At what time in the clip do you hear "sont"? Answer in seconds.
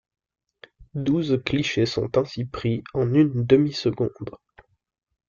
1.85-2.17